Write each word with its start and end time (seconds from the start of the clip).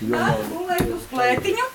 Gulēt 0.00 0.88
uz 0.92 1.04
klētiņu. 1.08 1.66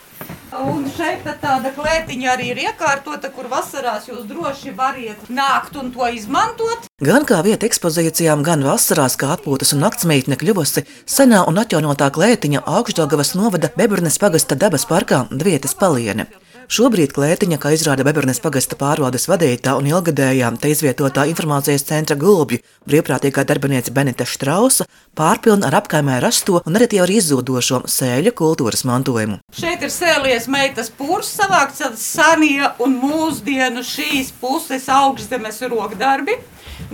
Un 0.61 0.83
šeit 0.93 1.23
tā 1.25 1.31
tāda 1.39 1.71
klētiņa 1.73 2.27
arī 2.33 2.49
ir 2.51 2.59
iekārtota, 2.67 3.31
kur 3.33 3.47
vasarās 3.49 4.09
jūs 4.09 4.27
droši 4.29 4.73
variet 4.77 5.29
nākt 5.31 5.77
un 5.79 5.89
to 5.95 6.05
izmantot. 6.11 6.85
Gan 7.01 7.25
kā 7.25 7.39
vieta 7.41 7.65
ekspozīcijām, 7.65 8.43
gan 8.45 8.61
vasarās 8.67 9.15
kā 9.17 9.31
atpūtas 9.37 9.73
un 9.73 9.81
naktsmītne 9.87 10.37
kļuvusi 10.37 10.85
senā 11.09 11.41
un 11.49 11.57
atjaunotā 11.63 12.11
klētiņa 12.13 12.65
Augstdaugavas 12.67 13.33
novada 13.39 13.71
Bebrnes 13.79 14.19
pagasta 14.21 14.59
dabas 14.59 14.85
parkā 14.85 15.23
Dvietas 15.31 15.73
paliene. 15.73 16.27
Šobrīd 16.71 17.11
klētiņa, 17.11 17.57
kā 17.59 17.73
izrāda 17.75 18.05
Bebrnes 18.07 18.37
pagasta 18.39 18.77
pārvaldes 18.79 19.25
vadītā 19.27 19.73
un 19.75 19.89
ilgadējā 19.89 20.47
te 20.55 20.69
izvietotā 20.71 21.25
informācijas 21.27 21.83
centra 21.83 22.15
gulbju 22.15 22.61
brīvprātīgā 22.87 23.43
darbinieca 23.49 23.91
Benita 23.91 24.23
Štrausa, 24.23 24.85
pārpilna 25.19 25.67
ar 25.67 25.75
apkaimē 25.81 26.21
rasto 26.23 26.61
un 26.63 26.79
arī 26.79 27.01
ar 27.03 27.11
izzudošo 27.11 27.81
sēļu 27.91 28.31
kultūras 28.39 28.85
mantojumu. 28.87 29.41
Šeit 29.51 29.83
ir 29.83 29.91
sēlies 29.91 30.47
meitas 30.47 30.87
pūrs 30.95 31.33
savākts 31.41 31.83
ar 31.89 31.97
sanie 31.99 32.69
un 32.79 32.95
mūsdienu 33.01 33.83
šīs 33.83 34.31
puses 34.39 34.87
augstzemes 34.87 35.59
rokdarbi, 35.67 36.37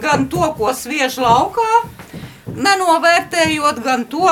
gan 0.02 0.26
to, 0.34 0.42
ko 0.58 0.74
sviež 0.74 1.20
laukā, 1.22 1.70
nenovērtējot 2.58 3.84
gan 3.86 4.08
to, 4.10 4.26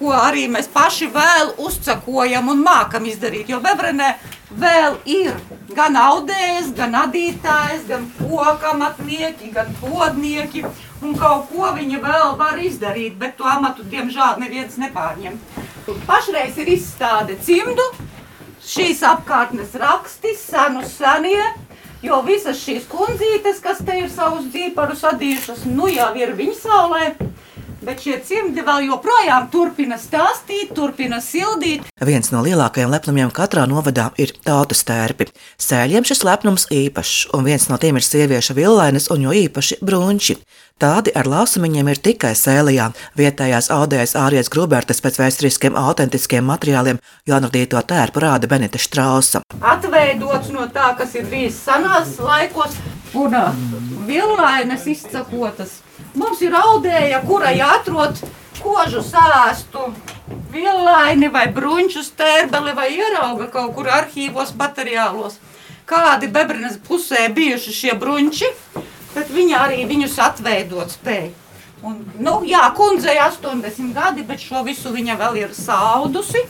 ko 0.00 0.16
arī 0.16 0.46
mēs 0.56 0.72
paši 0.72 1.10
vēl 1.12 1.52
uzcakojam 1.68 2.48
un 2.48 2.64
mākam 2.64 3.04
izdarīt. 3.12 3.52
Jo 3.52 3.60
Bebrenē 3.60 4.14
vēl 4.60 4.96
ir 5.08 5.34
gan 5.76 5.96
audējas, 6.00 6.72
gan 6.76 6.96
adītājas, 7.04 7.84
gan 7.88 8.06
pokamatnieki, 8.18 9.52
gan 9.54 9.72
podnieki. 9.80 10.64
Un 11.04 11.16
kaut 11.18 11.50
ko 11.52 11.70
viņi 11.76 12.00
vēl 12.00 12.36
var 12.40 12.56
izdarīt, 12.62 13.18
bet 13.20 13.36
to 13.36 13.44
amatu, 13.48 13.84
diemžēl, 13.92 14.40
neviens 14.40 14.78
nepārņem. 14.80 15.36
Pašreiz 16.08 16.56
ir 16.62 16.72
izstāde 16.72 17.36
cimdu, 17.44 17.84
šīs 18.66 19.04
apkārtnes 19.06 19.76
raksti, 19.78 20.32
senu 20.40 20.82
senie, 20.88 21.44
jo 22.02 22.22
visas 22.26 22.58
šīs 22.64 22.88
kundzītes, 22.90 23.60
kas 23.62 23.84
te 23.84 24.00
ir 24.00 24.10
savus 24.10 24.48
dzīparus 24.50 25.04
adījušas, 25.12 25.66
nu 25.68 25.90
jau 25.92 26.10
ir 26.18 26.34
viņa 26.38 26.58
saulē. 26.62 27.04
Bet 27.86 28.00
šie 28.02 28.16
cimdi 28.26 28.64
vēl 28.66 28.88
joprojām 28.88 29.44
turpina 29.52 29.94
stāstīt, 29.94 30.72
turpina 30.74 31.20
sildīt. 31.22 31.84
Viens 32.02 32.32
no 32.34 32.40
lielākajiem 32.42 32.90
lepnumiem 32.90 33.30
katrā 33.30 33.62
novadā 33.70 34.08
ir 34.18 34.32
tautas 34.42 34.82
tērpi. 34.88 35.28
Sēļiem 35.62 36.02
šis 36.08 36.24
lepnums 36.26 36.66
īpašs, 36.74 37.28
un 37.38 37.46
viens 37.46 37.68
no 37.70 37.78
tiem 37.78 38.00
ir 38.00 38.02
sieviešu 38.02 38.56
villainas 38.58 39.06
un 39.14 39.28
jo 39.28 39.34
īpaši 39.38 39.78
brunči. 39.86 40.34
Tādi 40.82 41.14
ar 41.14 41.30
lāsumiņiem 41.30 41.92
ir 41.92 42.02
tikai 42.08 42.32
sēlijā. 42.34 42.88
Vietējās 43.16 43.70
audējas 43.70 44.16
ārietas 44.18 44.50
grubertes 44.50 44.98
pēc 45.04 45.20
vēsturiskiem 45.22 45.78
autentiskiem 45.78 46.42
materiāliem 46.50 46.98
jaunradīto 47.30 47.78
tērpu 47.86 48.24
rāda 48.26 48.50
Benita 48.50 48.82
Štrausa. 48.82 49.44
Atveidots 49.62 50.50
no 50.50 50.66
tā, 50.74 50.90
kas 50.98 51.14
ir 51.14 51.30
bijis 51.30 51.62
senās 51.62 52.18
laikos, 52.18 52.74
un 53.14 53.38
villainas 54.06 54.86
izcakotas 54.90 55.80
Mums 56.16 56.40
ir 56.44 56.54
audēja, 56.56 57.20
kurai 57.28 57.56
atrod 57.60 58.18
kožu 58.56 59.02
sāstu, 59.04 59.90
villaini 60.52 61.28
vai 61.32 61.46
bruņķu 61.52 62.02
stērbeli 62.04 62.72
vai 62.76 62.88
ierauga 62.94 63.48
kaut 63.52 63.74
kur 63.76 63.90
arhīvos 63.92 64.54
materiālos. 64.56 65.36
Kādi 65.86 66.28
Bebrenes 66.32 66.78
pusē 66.88 67.28
bijuši 67.32 67.74
šie 67.80 67.96
bruņķi, 68.00 68.48
bet 69.14 69.32
viņa 69.32 69.60
arī 69.66 69.84
viņus 69.88 70.16
atveidot 70.24 70.96
spēja. 70.96 71.32
Un, 71.86 72.00
nu, 72.18 72.40
jā, 72.48 72.64
kundzei 72.74 73.18
80 73.20 73.92
gadi, 73.94 74.24
bet 74.26 74.42
šo 74.42 74.64
visu 74.66 74.90
viņa 74.94 75.18
vēl 75.20 75.42
ir 75.44 75.54
saudusi. 75.54 76.42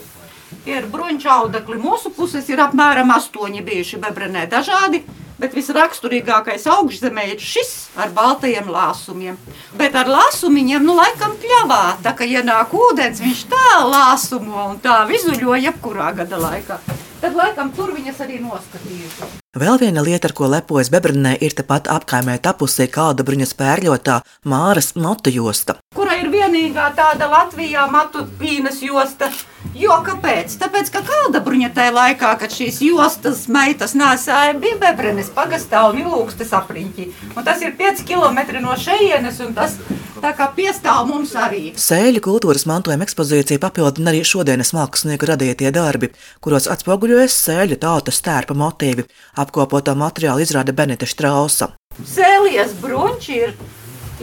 Ir 0.67 0.87
bruņķa 0.91 1.34
audekli. 1.43 1.77
Mūsu 1.83 2.15
puses 2.15 2.47
ir 2.51 2.62
apmēram 2.62 3.11
astoņi 3.15 3.67
bijuši 3.67 3.99
Bebrenē 4.03 4.47
dažādi 4.51 5.03
bet 5.41 5.56
visraksturīgākais 5.56 6.67
augšzemē 6.73 7.27
ir 7.33 7.42
šis 7.42 7.72
ar 8.00 8.12
baltajiem 8.16 8.69
lāsumiem. 8.72 9.38
Bet 9.78 9.97
ar 9.99 10.10
lāsumiņiem, 10.10 10.84
nu, 10.87 10.97
laikam 10.99 11.37
pļavā, 11.43 11.83
tā 12.05 12.15
kā 12.16 12.28
ienāk 12.28 12.75
ūdens, 12.77 13.22
viņš 13.25 13.43
tā 13.53 13.81
lāsumo 13.87 14.71
un 14.72 14.78
tā 14.84 15.03
vizuļo 15.09 15.59
jebkurā 15.69 16.12
gada 16.16 16.41
laikā. 16.41 16.81
Tad 17.21 17.33
laikam 17.33 17.71
tur 17.72 17.94
viņas 17.97 18.19
arī 18.27 18.38
noskatījušas. 18.44 19.37
Vēl 19.56 19.78
viena 19.81 20.03
lieta, 20.05 20.28
ar 20.28 20.34
ko 20.37 20.50
lepojas 20.53 20.91
Bebrinē, 20.93 21.33
ir 21.41 21.55
tepat 21.56 21.89
apkaimē 21.89 22.34
tapusī 22.44 22.91
kāda 22.93 23.25
bruņas 23.25 23.55
pērļotā 23.56 24.19
Māras 24.53 24.93
motu 25.00 25.33
josta. 25.33 25.78
Kura 25.97 26.19
ir 26.21 26.28
vienīgā 26.28 26.91
tāda 26.99 27.31
Latvijā 27.33 27.87
matu 27.89 28.27
pīnas 28.37 28.83
josta, 28.84 29.31
Jo 29.76 29.98
kāpēc? 30.00 30.54
Tāpēc, 30.56 30.88
ka 30.94 31.03
kalda 31.04 31.42
bruņa 31.44 31.69
tajā 31.76 31.92
laikā, 31.92 32.31
kad 32.41 32.53
šīs 32.54 32.78
jostas 32.87 33.42
meitas 33.53 33.92
nāsāja, 33.98 34.54
bija 34.56 34.78
bebrenes 34.81 35.28
pagastā 35.37 35.82
un 35.91 35.98
ilūgstes 36.00 36.54
apriņķi. 36.56 37.06
Un 37.34 37.44
tas 37.44 37.60
ir 37.60 37.75
5 37.76 38.00
km 38.09 38.41
no 38.65 38.72
šejienes, 38.81 39.42
un 39.44 39.53
tas 39.59 39.75
tā 40.22 40.32
kā 40.38 40.48
piestāv 40.56 41.04
mums 41.10 41.34
arī. 41.36 41.75
Sēļu 41.76 42.25
kultūras 42.25 42.65
mantojuma 42.70 43.04
ekspozīcija 43.04 43.60
papildina 43.60 44.15
arī 44.15 44.25
šodienas 44.25 44.72
mākslinieku 44.76 45.28
radītie 45.28 45.75
darbi, 45.76 46.12
kuros 46.41 46.70
atspoguļojas 46.72 47.36
sēļu 47.44 47.81
tautas 47.84 48.22
stērpa 48.22 48.56
motīvi. 48.56 49.04
Apkopoto 49.44 49.92
materiālu 49.98 50.47
izrāda 50.47 50.72
Benita 50.72 51.04
Štrausa. 51.10 51.75
Sēlies 52.00 52.72
bruņķi 52.81 53.41
ir 53.42 53.56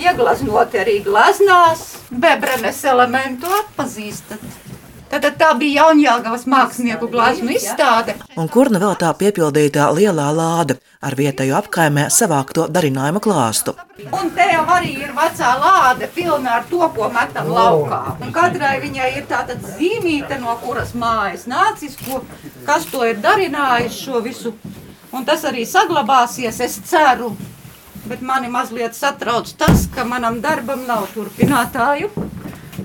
ieglaznoti 0.02 0.82
arī 0.82 1.00
glaznās, 1.06 1.92
bebrenes 2.10 2.82
elementu 2.90 3.54
atpazīstat. 3.62 4.73
Tad 5.14 5.36
tā 5.38 5.52
bija 5.60 5.84
Jaunjēlgavas 5.84 6.48
mākslinieku 6.50 7.06
glazmu 7.12 7.52
izstāde. 7.54 8.16
Un 8.40 8.48
kur 8.50 8.72
nu 8.74 8.80
vēl 8.82 8.96
tā 8.98 9.12
piepildītā 9.20 9.86
lielā 9.94 10.26
lāde 10.34 10.80
ar 11.06 11.14
vietējo 11.20 11.54
apkaimē 11.60 12.08
savākto 12.16 12.66
darinājumu 12.74 13.22
klāstu. 13.22 13.76
Un 14.10 14.32
te 14.34 14.48
jau 14.50 14.64
arī 14.74 14.96
ir 15.04 15.14
vecā 15.14 15.52
lāde 15.62 16.10
pilna 16.16 16.58
ar 16.58 16.66
to, 16.72 16.82
ko 16.98 17.12
metam 17.14 17.54
laukā. 17.54 18.02
Un 18.26 18.34
katrai 18.34 18.80
viņai 18.82 19.12
ir 19.20 19.30
tāda 19.30 19.60
zīmīte, 19.62 20.42
no 20.42 20.58
kuras 20.66 20.96
mājas 20.98 21.46
nācis, 21.52 22.00
ko, 22.08 22.24
kas 22.66 22.90
to 22.90 23.06
ir 23.06 23.22
darinājis 23.22 24.02
šo 24.08 24.24
visu. 24.26 24.56
Un 25.14 25.30
tas 25.30 25.46
arī 25.46 25.68
saglabāsies, 25.70 26.58
es 26.66 26.82
ceru. 26.90 27.36
Bet 28.10 28.26
mani 28.26 28.50
mazliet 28.50 28.98
satrauc 28.98 29.54
tas, 29.62 29.86
ka 29.94 30.10
manam 30.10 30.42
darbam 30.42 30.88
nav 30.90 31.06
turpinātāju. 31.14 32.10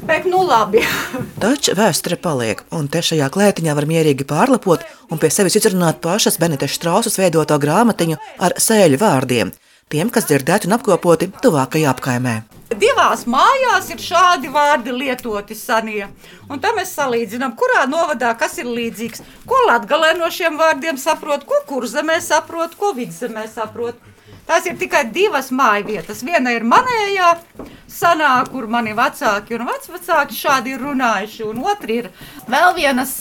Bet, 0.09 0.25
nu, 0.25 0.41
labi. 0.49 0.81
Taču 1.43 1.75
vēsture 1.77 2.17
paliek, 2.17 2.63
un 2.73 2.87
te 2.89 3.03
šajā 3.05 3.27
klētiņā 3.35 3.75
var 3.77 3.85
mierīgi 3.91 4.25
pārlapot 4.29 4.87
un 5.13 5.21
pie 5.21 5.29
sevis 5.29 5.59
izrunāt 5.61 6.01
pašas 6.01 6.41
Benedešas 6.41 6.79
Strausas 6.81 7.19
veidoto 7.21 7.59
grāmatiņu 7.61 8.17
ar 8.47 8.55
sēļu 8.57 9.03
vārdiem, 9.03 9.53
tiem, 9.93 10.09
kas 10.09 10.31
dzirdēti 10.31 10.71
un 10.71 10.79
apkopoti 10.79 11.29
tuvākajā 11.45 11.93
apkaimē. 11.93 12.39
Divās 12.81 13.27
mājās 13.29 13.93
ir 13.93 14.01
šādi 14.01 14.49
vārdi 14.53 14.97
lietoti 14.97 15.57
senie. 15.57 16.09
Un 16.49 16.65
tam 16.65 16.81
mēs 16.81 16.97
salīdzinām, 16.97 17.53
kurā 17.61 17.85
novadā 17.89 18.33
kas 18.41 18.57
ir 18.65 18.73
līdzīgs. 18.73 19.21
Ko 19.49 19.61
latgalē 19.69 20.15
no 20.17 20.33
šiem 20.33 20.57
vārdiem 20.57 20.97
saprot, 21.01 21.45
ko 21.45 21.61
kurzemē 21.69 22.17
saprot, 22.25 22.81
ko 22.81 22.95
vidzemē 22.97 23.45
saprot. 23.53 24.01
Tās 24.49 24.65
ir 24.65 24.79
tikai 24.81 25.03
divas 25.13 25.51
mājvietas. 25.53 26.23
Viena 26.25 26.55
ir 26.57 26.65
manējā, 26.65 27.35
sanā, 27.93 28.33
kur 28.49 28.65
mani 28.71 28.95
vecāki 28.97 29.59
un 29.59 29.67
vecvecāki 29.69 30.37
šādi 30.37 30.73
ir 30.73 30.85
runājuši, 30.87 31.45
un 31.51 31.61
otra 31.69 31.93
ir 31.93 32.09
vēl 32.49 32.73
vienas 32.79 33.13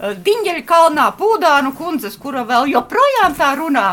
eh, 0.00 0.14
Diņģeļa 0.16 0.64
kalnā 0.68 1.10
Pūdānu 1.18 1.74
kundzes, 1.76 2.16
kura 2.20 2.46
vēl 2.48 2.70
joprojām 2.72 3.36
tā 3.36 3.52
runā. 3.60 3.88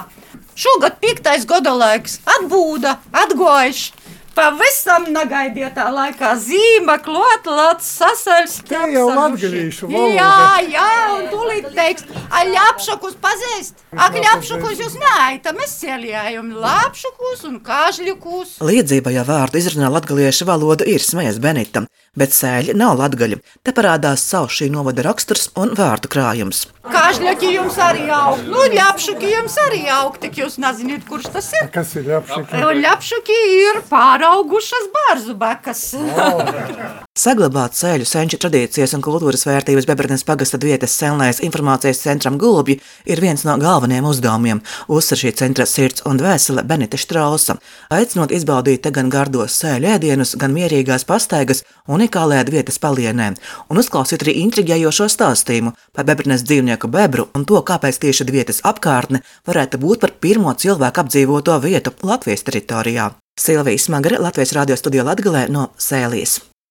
Šogad 0.55 0.99
piektais 1.01 1.47
godolaiks 1.49 2.19
atbūda, 2.37 2.95
atgojuši, 3.25 4.02
Pavisam 4.33 5.03
negaidietā 5.13 5.83
laikā 5.93 6.31
zīme, 6.41 6.95
klotlāts, 7.05 7.85
sasaļs. 7.99 8.55
Tā 8.65 8.87
jau 8.89 9.05
latgalīšu 9.11 9.89
valoda. 9.91 10.15
Jā, 10.17 10.71
jā, 10.73 10.87
un 11.19 11.27
tūlīt 11.29 11.67
teiks, 11.75 12.07
a 12.33 12.41
ļapšakus 12.49 13.19
pazīst. 13.21 13.83
Ak, 13.93 14.17
ļapšakus 14.17 14.81
jūs 14.81 14.97
neaitam, 14.97 15.61
es 15.61 15.75
ceļējam 15.83 16.49
ļapšakus 16.63 17.45
un 17.51 17.59
kāžļukus. 17.67 18.55
Līdzība, 18.65 19.13
ja 19.13 19.27
vārdu 19.27 19.61
izrunā 19.61 19.91
latgaliešu 19.93 20.49
valoda, 20.49 20.89
ir 20.89 21.05
smējas 21.05 21.37
Benitam, 21.43 21.85
bet 22.17 22.33
sēļi 22.33 22.77
nav 22.79 22.97
latgaļi. 23.01 23.41
Te 23.63 23.75
parādās 23.75 24.23
savs 24.25 24.59
šī 24.61 24.71
novada 24.73 25.05
raksturs 25.05 25.49
un 25.59 25.75
vārdu 25.77 26.09
krājums. 26.13 26.65
Kāžļuki 26.83 27.53
jums 27.53 27.77
arī 27.79 28.09
aug, 28.11 28.41
nu 28.47 28.65
ļapšuki 28.73 29.29
jums 29.31 29.55
arī 29.67 29.85
aug, 29.93 30.17
tik 30.19 30.41
jūs 30.41 30.57
nezināt, 30.61 31.05
kurš 31.07 31.29
tas 31.37 31.47
ir. 31.55 31.69
Kas 31.73 31.93
ir 31.95 32.09
ļapšuki? 32.11 32.63
Ļapšuki 32.83 33.39
ir 33.61 33.81
pār 33.89 34.13
paraugušas 34.13 34.89
bārzu 34.93 35.33
bekas. 35.39 35.81
Saglabāt 37.23 37.71
ceļu 37.77 38.03
senču 38.03 38.35
tradīcijas 38.41 38.91
un 38.97 39.01
kultūras 39.05 39.45
vērtības 39.47 39.85
Bebrnes 39.87 40.25
pagasta 40.27 40.57
vietas 40.59 40.91
senlais 40.99 41.37
informācijas 41.45 42.01
centram 42.03 42.35
Gulbi 42.41 42.75
ir 43.07 43.21
viens 43.23 43.45
no 43.47 43.53
galvenajiem 43.61 44.09
uzdevumiem, 44.09 44.59
uzsver 44.91 45.21
šī 45.21 45.31
centra 45.39 45.63
sirds 45.69 46.03
un 46.09 46.19
dvēsele 46.19 46.65
Benita 46.67 46.99
Štrausa, 46.99 47.55
aicinot 47.95 48.33
izbaudīt 48.35 48.83
te 48.83 48.91
gan 48.91 49.13
gardos 49.13 49.55
sēļu 49.61 49.93
ēdienus, 49.93 50.35
gan 50.41 50.51
mierīgās 50.57 51.07
pastaigas 51.07 51.63
un 51.87 52.01
unikālajā 52.01 52.43
vietas 52.51 52.81
palienē 52.83 53.31
un 53.71 53.79
uzklausīt 53.79 54.25
arī 54.25 54.35
intriģējošo 54.43 55.07
stāstījumu 55.15 55.77
par 55.95 56.09
bebrnes 56.09 56.43
dzīvnieku 56.43 56.91
bebru 56.91 57.29
un 57.37 57.47
to, 57.47 57.63
kāpēc 57.63 58.03
tieši 58.03 58.31
vietas 58.35 58.63
apkārtne 58.67 59.23
varētu 59.47 59.79
būt 59.79 60.03
par 60.03 60.19
pirmo 60.19 60.51
cilvēku 60.51 61.05
apdzīvoto 61.05 61.61
vietu 61.63 61.95
Latvijas 62.03 62.43
teritorijā. 62.49 63.13
Silvijas 63.39 63.87
Smagare, 63.87 64.19
Latvijas 64.19 64.57
radio 64.59 64.75
studijā 64.75 65.07
Latgalē 65.07 65.47
no 65.47 65.69
Sēlijas. 65.79 66.41